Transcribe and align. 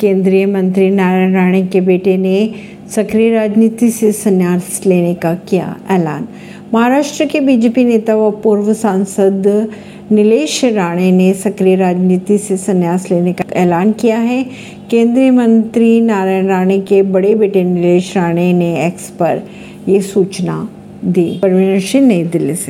केंद्रीय 0.00 0.46
मंत्री 0.46 0.90
नारायण 0.90 1.32
राणे 1.34 1.66
के 1.66 1.80
बेटे 1.80 2.16
ने 2.16 2.50
सक्रिय 2.90 3.34
राजनीति 3.34 3.90
से 3.90 4.12
संन्यास 4.12 4.82
लेने 4.86 5.14
का 5.14 5.34
किया 5.34 5.76
ऐलान। 5.90 6.28
महाराष्ट्र 6.74 7.24
के 7.24 7.40
बीजेपी 7.40 7.84
नेता 7.84 8.16
व 8.16 8.30
पूर्व 8.30 8.74
सांसद 8.74 9.68
नीलेश 10.12 10.64
राणे 10.64 11.10
ने 11.10 11.34
सक्रिय 11.34 11.76
राजनीति 11.76 12.38
से 12.38 12.56
संन्यास 12.56 13.10
लेने 13.10 13.32
का 13.32 13.44
ऐलान 13.52 13.92
किया 13.92 14.18
है। 14.18 14.46
केंद्रीय 14.90 15.30
मंत्री 15.30 16.00
नारायण 16.00 16.46
राणे 16.46 16.80
के 16.80 17.02
बड़े 17.02 17.34
बेटे 17.34 17.64
नीलेश 17.64 18.16
राणे 18.16 18.52
ने 18.52 18.86
एक्स 18.86 19.10
पर 19.10 19.42
ये 19.88 20.00
सूचना 20.00 20.68
दी। 21.04 21.38
परवीन 21.42 21.80
सिंह 21.80 22.06
नई 22.06 22.22
दिल्ली 22.22 22.54
से। 22.54 22.68